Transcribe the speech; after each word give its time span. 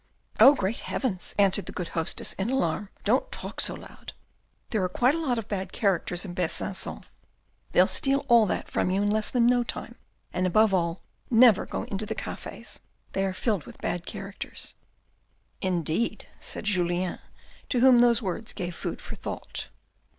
"Oh, 0.39 0.55
great 0.55 0.79
heavens," 0.79 1.35
answered 1.37 1.67
the 1.67 1.71
good 1.71 1.89
hostess 1.89 2.33
in 2.33 2.49
alarm." 2.49 2.89
Don't 3.03 3.31
talk 3.31 3.61
so 3.61 3.75
loud, 3.75 4.13
there 4.71 4.83
are 4.83 4.89
quite 4.89 5.13
a 5.13 5.19
lot 5.23 5.37
of 5.37 5.47
bad 5.47 5.71
characters 5.71 6.25
in 6.25 6.33
Besancon. 6.33 7.03
They'll 7.71 7.85
steal 7.85 8.25
all 8.27 8.47
that 8.47 8.67
from 8.67 8.89
you 8.89 9.03
in 9.03 9.11
less 9.11 9.29
than 9.29 9.45
no 9.45 9.61
time, 9.63 9.93
and 10.33 10.47
above 10.47 10.73
all, 10.73 11.03
never 11.29 11.67
go 11.67 11.83
into 11.83 12.07
the 12.07 12.15
cafes, 12.15 12.79
they 13.11 13.23
are 13.23 13.31
filled 13.31 13.65
with 13.67 13.77
bad 13.77 14.07
characters."" 14.07 14.73
Indeed," 15.61 16.27
said 16.39 16.63
Julien, 16.65 17.19
to 17.69 17.81
whom 17.81 17.99
those 17.99 18.23
words 18.23 18.53
gave 18.53 18.73
food 18.73 18.99
for 19.01 19.13
thought. 19.15 19.69